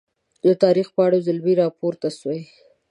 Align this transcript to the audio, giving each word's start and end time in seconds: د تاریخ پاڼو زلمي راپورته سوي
د 0.43 0.45
تاریخ 0.63 0.87
پاڼو 0.95 1.17
زلمي 1.27 1.53
راپورته 1.61 2.07
سوي 2.19 2.41